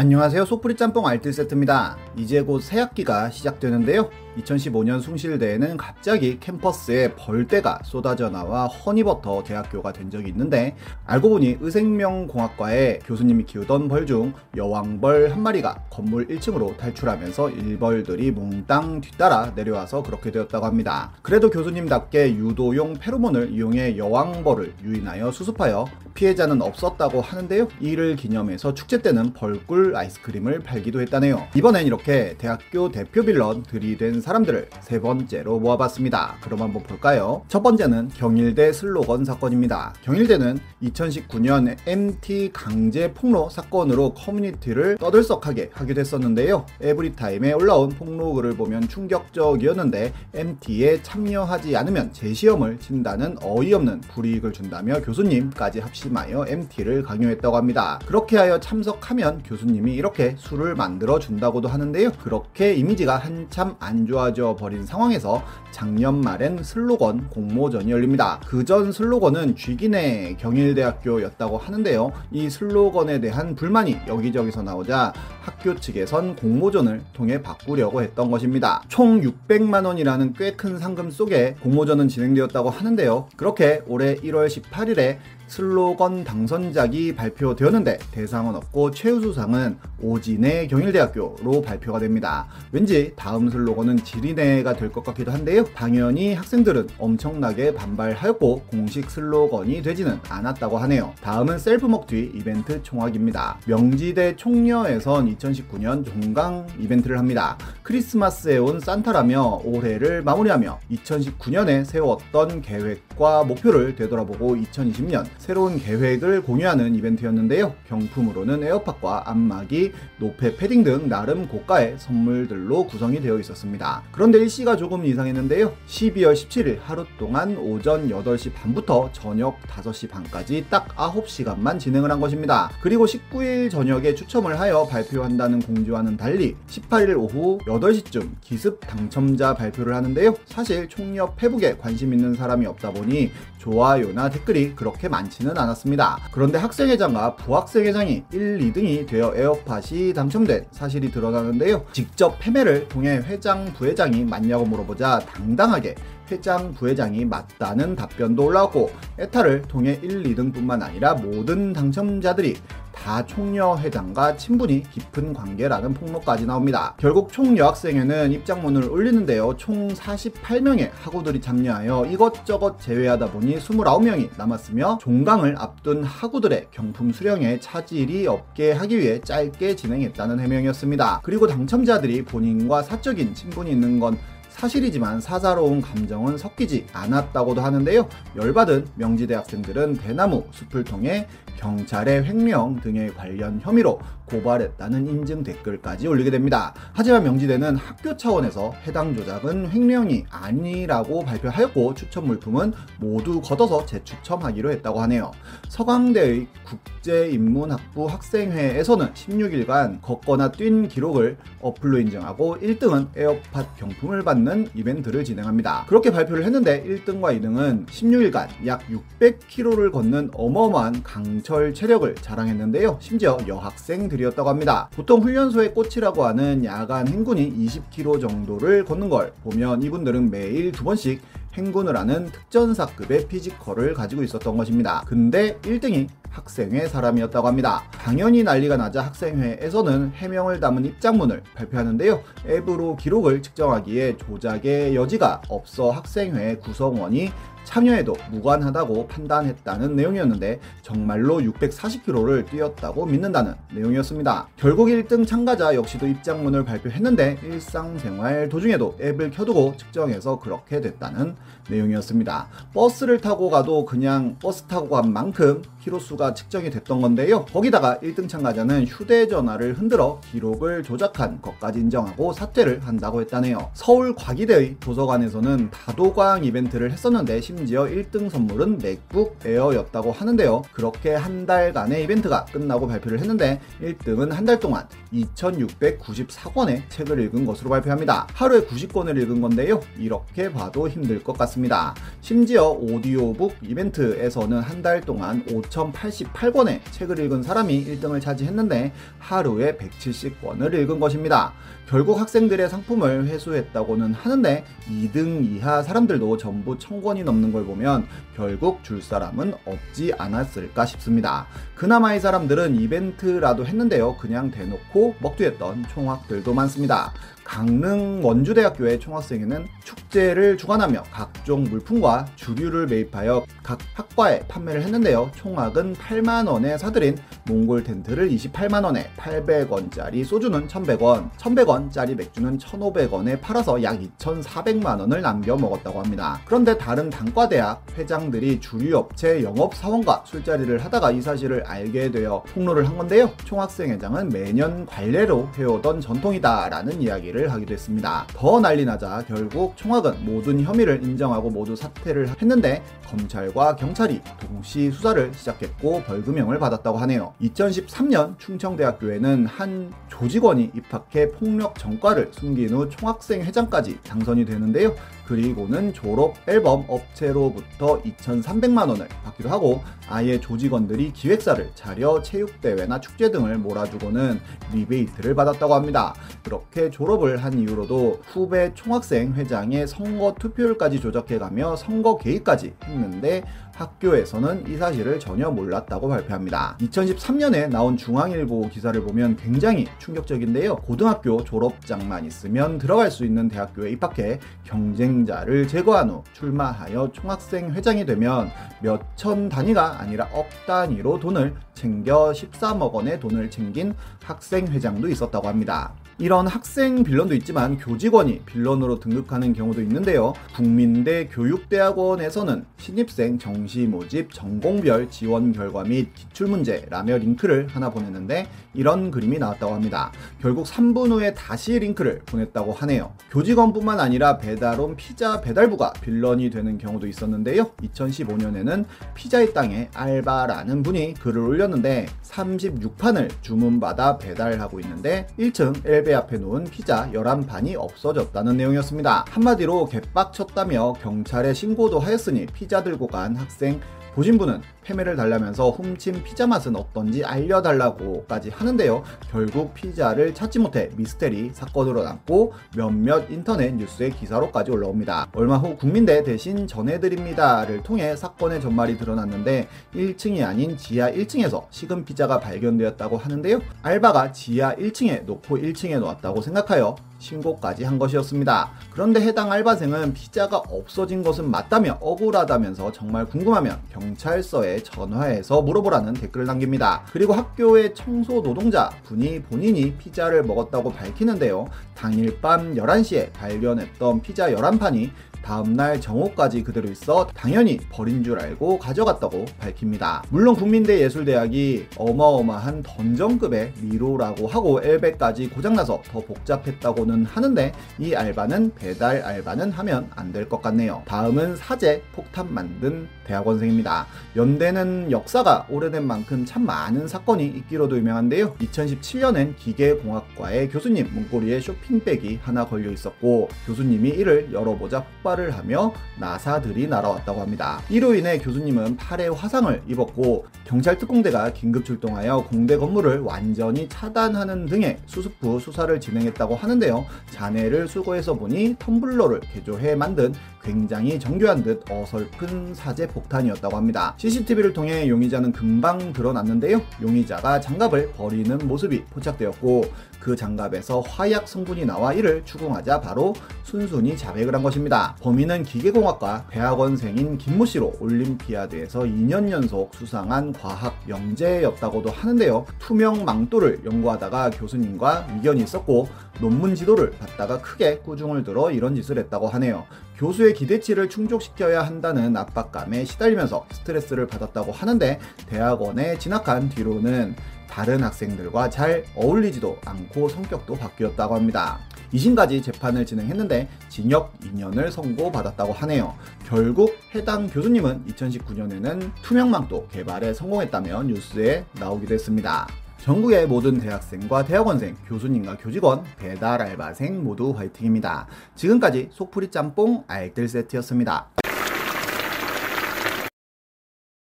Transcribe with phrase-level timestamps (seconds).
[0.00, 1.98] 안녕하세요 소프리 짬뽕 알뜰 세트입니다.
[2.14, 4.08] 이제 곧 새학기가 시작되는데요.
[4.42, 10.76] 2015년 숭실대에는 갑자기 캠퍼스에 벌떼가 쏟아져 나와 허니버터 대학교가 된 적이 있는데
[11.06, 19.02] 알고 보니 의생명공학과에 교수님이 키우던 벌 중 여왕벌 한 마리가 건물 1층으로 탈출하면서 일벌들이 몽땅
[19.02, 21.12] 뒤따라 내려와서 그렇게 되었다고 합니다.
[21.20, 25.84] 그래도 교수님답게 유도용 페로몬을 이용해 여왕벌을 유인하여 수습하여
[26.14, 27.68] 피해자는 없었다고 하는데요.
[27.80, 31.48] 이를 기념해서 축제 때는 벌꿀 아이스크림을 팔기도 했다네요.
[31.54, 36.36] 이번엔 이렇게 대학교 대표 빌런 들이댄 사람들을 세 번째로 모아봤습니다.
[36.42, 37.40] 그럼 한번 볼까요?
[37.48, 39.94] 첫 번째는 경일대 슬로건 사건입니다.
[40.02, 46.66] 경일대는 2019년 MT 강제 폭로 사건으로 커뮤니티를 떠들썩하게 하기도 했었는데요.
[46.82, 56.44] 에브리타임에 올라온 폭로글을 보면 충격적이었는데 MT에 참여하지 않으면 재시험을 친다는 어이없는 불이익을 준다며 교수님까지 합심하여
[56.48, 57.98] MT를 강요했다고 합니다.
[58.04, 62.12] 그렇게 하여 참석하면 교수님이 이렇게 술을 만들어 준다고도 하는데요.
[62.22, 68.40] 그렇게 이미지가 한참 안 좋아 좋아져 버린 상황에서 작년 말엔 슬로건 공모전이 열립니다.
[68.46, 72.10] 그전 슬로건은 쥑이네 경일대학교였다고 하는데요.
[72.32, 78.82] 이 슬로건에 대한 불만이 여기저기서 나오자 학교 측에선 공모전을 통해 바꾸려고 했던 것입니다.
[78.88, 83.28] 총 600만 원이라는 꽤 큰 상금 속에 공모전은 진행되었다고 하는데요.
[83.36, 92.46] 그렇게 올해 1월 18일에 슬로건 당선작이 발표되었는데 대상은 없고 최우수상은 오지네 경일대학교로 발표가 됩니다.
[92.70, 95.64] 왠지 다음 슬로건은 지리네가 될 것 같기도 한데요.
[95.74, 101.12] 당연히 학생들은 엄청나게 반발하였고 공식 슬로건이 되지는 않았다고 하네요.
[101.22, 103.58] 다음은 셀프 먹튀 이벤트 총학입니다.
[103.66, 107.58] 명지대 총여에선 2019년 종강 이벤트를 합니다.
[107.82, 117.74] 크리스마스에 온 산타라며 올해를 마무리하며 2019년에 세웠던 계획과 목표를 되돌아보고 2020년 새로운 계획을 공유하는 이벤트였는데요.
[117.88, 124.02] 경품으로는 에어팟과 안마기, 노페 패딩 등 나름 고가의 선물들로 구성이 되어 있었습니다.
[124.10, 125.72] 그런데 일시가 조금 이상했는데요.
[125.86, 132.70] 12월 17일 하루 동안 오전 8시 반부터 저녁 5시 반까지 딱 9시간만 진행을 한 것입니다.
[132.82, 140.34] 그리고 19일 저녁에 추첨을 하여 발표한다는 공지와는 달리 18일 오후 8시쯤 기습 당첨자 발표를 하는데요.
[140.46, 146.18] 사실 총여 페북에 관심 있는 사람이 없다 보니 좋아요나 댓글이 그렇게 많 지는 않았습니다.
[146.30, 151.84] 그런데 학생회장과 부학생회장이 1, 2등이 되어 에어팟이 당첨된 사실이 드러나는데요.
[151.92, 155.94] 직접 패매를 통해 회장, 부회장이 맞냐고 물어보자 당당하게
[156.30, 162.56] 회장, 부회장이 맞다는 답변도 올라왔고 에타를 통해 1, 2등뿐만 아니라 모든 당첨자들이
[162.92, 166.94] 다 총여 회장과 친분이 깊은 관계라는 폭로까지 나옵니다.
[166.98, 169.54] 결국 총 여학생회는 입장문을 올리는데요.
[169.56, 178.26] 총 48명의 학우들이 참여하여 이것저것 제외하다 보니 29명이 남았으며 종강을 앞둔 학우들의 경품 수령에 차질이
[178.26, 181.20] 없게 하기 위해 짧게 진행했다는 해명이었습니다.
[181.22, 184.18] 그리고 당첨자들이 본인과 사적인 친분이 있는 건
[184.58, 188.08] 사실이지만 사사로운 감정은 섞이지 않았다고도 하는데요.
[188.36, 196.30] 열받은 명지대 학생들은 대나무 숲을 통해 경찰에 횡령 등의 관련 혐의로 고발했다는 인증 댓글까지 올리게
[196.30, 196.74] 됩니다.
[196.92, 205.00] 하지만 명지대는 학교 차원에서 해당 조작은 횡령이 아니라고 발표하였고 추첨 물품은 모두 걷어서 재추첨하기로 했다고
[205.02, 205.30] 하네요.
[205.68, 215.86] 서강대의 국제인문학부 학생회에서는 16일간 걷거나 뛴 기록을 어플로 인증하고 1등은 에어팟 경품을 받는 이벤트를 진행합니다.
[215.88, 222.98] 그렇게 발표를 했는데 1등과 2등은 16일간 약 600km를 걷는 어마어마한 강철 체력을 자랑했는데요.
[223.00, 224.90] 심지어 여학생 분들이었다고 합니다.
[224.94, 231.22] 보통 훈련소의 꽃이라고 하는 야간 행군이 20km 정도를 걷는 걸 보면 이분들은 매일 두 번씩
[231.58, 235.02] 행군을 하는 특전사급의 physical을 가지고 있었던 것입니다.
[235.06, 237.82] 근데 1등이 학생회 사람이었다고 합니다.
[237.90, 242.22] 당연히 난리가 나자 학생회에서는 해명을 담은 입장문을 발표하는데요.
[242.46, 247.32] 앱으로 기록을 측정하기에 조작의 여지가 없어 학생회 구성원이
[247.68, 254.48] 참여에도 무관하다고 판단했다는 내용이었는데 정말로 640km를 뛰었다고 믿는다는 내용이었습니다.
[254.56, 261.36] 결국 1등 참가자 역시도 입장문을 발표했는데 일상생활 도중에도 앱을 켜두고 측정해서 그렇게 됐다는
[261.68, 262.48] 내용이었습니다.
[262.72, 267.44] 버스를 타고 가도 그냥 버스 타고 간 만큼 키로수가 측정이 됐던 건데요.
[267.44, 273.70] 거기다가 1등 참가자는 휴대전화를 흔들어 기록을 조작한 것까지 인정하고 사퇴를 한다고 했다네요.
[273.74, 280.62] 서울 과기대의 도서관에서는 다도광 이벤트를 했었는데 심지어 1등 선물은 맥북 에어였다고 하는데요.
[280.72, 287.68] 그렇게 한 달간의 이벤트가 끝나고 발표를 했는데 1등은 한 달 동안 2694권의 책을 읽은 것으로
[287.70, 288.28] 발표합니다.
[288.32, 289.80] 하루에 90권을 읽은 건데요.
[289.98, 291.94] 이렇게 봐도 힘들 것 같습니다.
[292.22, 301.00] 심지어 오디오북 이벤트에서는 한 달 동안 5088권의 책을 읽은 사람이 1등을 차지했는데 하루에 170권을 읽은
[301.00, 301.52] 것입니다.
[301.88, 308.06] 결국 학생들의 상품을 회수했다고는 하는데 2등 이하 사람들도 전부 1000권이 넘는 걸 보면
[308.36, 311.46] 결국 줄 사람은 없지 않았을까 싶습니다.
[311.74, 314.16] 그나마 이 사람들은 이벤트라도 했는데요.
[314.16, 317.12] 그냥 대놓고 먹튀했던 총학들도 많습니다.
[317.44, 325.30] 강릉 원주대학교의 총학생회는 축 제를 주관하며 각종 물품과 주류를 매입하여 각 학과에 판매를 했는데요.
[325.36, 335.20] 총학은 8만원에 사들인 몽골 텐트를 28만원에 800원짜리 소주는 1100원, 1100원짜리 맥주는 1500원에 팔아서 약 2400만원을
[335.20, 336.40] 남겨 먹었다고 합니다.
[336.46, 343.30] 그런데 다른 단과대학 회장들이 주류업체 영업사원과 술자리를 하다가 이 사실을 알게 되어 폭로를 한 건데요.
[343.44, 348.26] 총학생회장은 매년 관례로 해오던 전통이다라는 이야기를 하기도 했습니다.
[348.34, 354.90] 더 난리 나자 결국 총학 은 모든 혐의를 인정하고 모두 사퇴를 했는데 검찰과 경찰이 동시
[354.90, 357.34] 수사를 시작했고 벌금형을 받았다고 하네요.
[357.42, 364.94] 2013년 충청대학교에는 한 조직원이 입학해 폭력 전과를 숨긴 후 총학생 회장까지 당선이 되는데요.
[365.28, 373.58] 그리고는 졸업 앨범 업체로부터 2,300만 원을 받기도 하고 아예 조직원들이 기획사를 차려 체육대회나 축제 등을
[373.58, 374.40] 몰아주고는
[374.72, 376.14] 리베이트를 받았다고 합니다.
[376.42, 383.44] 그렇게 졸업을 한 이후로도 후배 총학생 회장의 선거 투표율까지 조작해가며 선거 개입까지 했는데
[383.78, 386.76] 학교에서는 이 사실을 전혀 몰랐다고 발표합니다.
[386.80, 390.76] 2013년에 나온 중앙일보 기사를 보면 굉장히 충격적인데요.
[390.76, 398.50] 고등학교 졸업장만 있으면 들어갈 수 있는 대학교에 입학해 경쟁자를 제거한 후 출마하여 총학생 회장이 되면
[398.82, 403.94] 몇 천 단위가 아니라 억 단위로 돈을 챙겨 13억 원의 돈을 챙긴
[404.24, 405.92] 학생 회장도 있었다고 합니다.
[406.20, 410.32] 이런 학생 빌런도 있지만 교직원이 빌런으로 등극하는 경우도 있는데요.
[410.56, 419.12] 국민대 교육대학원에서는 신입생 정시 모집 전공별 지원 결과 및 기출문제 라며 링크를 하나 보냈는데 이런
[419.12, 420.10] 그림이 나왔다고 합니다.
[420.42, 423.12] 결국 3분 후에 다시 링크를 보냈다고 하네요.
[423.30, 427.70] 교직원뿐만 아니라 배달온 피자 배달부가 빌런이 되는 경우도 있었는데요.
[427.82, 436.38] 2015년에는 피자의 땅에 알바라는 분이 글을 올렸는데 36판을 주문받아 배달하고 있는데 1층 엘베 택배 앞에
[436.38, 439.26] 놓은 피자 11판이 없어졌다는 내용이었습니다.
[439.28, 443.78] 한마디로 개빡쳤다며 경찰에 신고도 하였으니 피자 들고 간 학생
[444.14, 449.02] 보신 분은 패매를 달라면서 훔친 피자 맛은 어떤지 알려달라고까지 하는데요.
[449.30, 455.28] 결국 피자를 찾지 못해 미스테리 사건으로 남고 몇몇 인터넷 뉴스의 기사로까지 올라옵니다.
[455.34, 462.40] 얼마 후 국민대 대신 전해드립니다를 통해 사건의 전말이 드러났는데 1층이 아닌 지하 1층에서 식은 피자가
[462.40, 463.60] 발견되었다고 하는데요.
[463.82, 468.70] 알바가 지하 1층에 놓고 1층에 놓았다고 생각하여 신고까지 한 것이었습니다.
[468.90, 477.04] 그런데 해당 알바생은 피자가 없어진 것은 맞다며 억울하다면서 정말 궁금하면 경찰서에 전화해서 물어보라는 댓글을 남깁니다.
[477.12, 481.66] 그리고 학교의 청소 노동자 분이 본인이 피자를 먹었다고 밝히는데요.
[481.94, 485.10] 당일 밤 11시에 발견했던 피자 11판이
[485.52, 490.22] 다음날 정오까지 그대로 있어 당연히 버린 줄 알고 가져갔다고 밝힙니다.
[490.28, 499.22] 물론 국민대 예술대학이 어마어마한 던전급의 미로라고 하고 엘베까지 고장나서 더 복잡했다고는 하는데 이 알바는 배달
[499.22, 501.02] 알바는 하면 안 될 것 같네요.
[501.06, 504.06] 다음은 사제 폭탄 만든 대학원생입니다.
[504.36, 508.54] 연대는 역사가 오래된 만큼 참 많은 사건이 있기로도 유명한데요.
[508.56, 516.88] 2017년엔 기계공학과의 교수님 문고리에 쇼핑백이 하나 걸려 있었고 교수님이 이를 열어보자 폭발 출발을 하며 나사들이
[516.88, 517.80] 날아왔다고 합니다.
[517.88, 524.98] 이로 인해 교수님은 팔에 화상을 입었고 경찰 특공대가 긴급 출동하여 공대 건물을 완전히 차단하는 등의
[525.06, 527.06] 수습 후 수사를 진행했다고 하는데요.
[527.30, 534.14] 자네를 수거해서 보니 텀블러를 개조해 만든 굉장히 정교한 듯 어설픈 사제 폭탄이었다고 합니다.
[534.18, 536.82] CCTV를 통해 용의자는 금방 드러났는데요.
[537.00, 539.84] 용의자가 장갑을 버리는 모습이 포착되었고
[540.20, 545.16] 그 장갑에서 화약 성분이 나와 이를 추궁하자 바로 순순히 자백을 한 것입니다.
[545.20, 552.64] 범인은 기계공학과 대학원생인 김모 씨로 올림피아드에서 2년 연속 수상한 과학 영재였다고도 하는데요.
[552.78, 556.08] 투명 망토를 연구하다가 교수님과 미견이 있었고
[556.40, 559.86] 논문 지도를 받다가 크게 꾸중을 들어 이런 짓을 했다고 하네요.
[560.18, 567.34] 교수의 기대치를 충족시켜야 한다는 압박감에 시달리면서 스트레스를 받았다고 하는데 대학원에 진학한 뒤로는
[567.68, 571.78] 다른 학생들과 잘 어울리지도 않고 성격도 바뀌었다고 합니다.
[572.12, 576.14] 2심까지 재판을 진행했는데 징역 2년을 선고받았다고 하네요.
[576.46, 582.66] 결국 해당 교수님은 2019년에는 투명망도 개발에 성공했다며 뉴스에 나오기도 했습니다.
[582.98, 588.26] 전국의 모든 대학생과 대학원생, 교수님과 교직원, 배달 알바생 모두 화이팅입니다.
[588.56, 591.28] 지금까지 속풀이 짬뽕 알뜰 세트였습니다.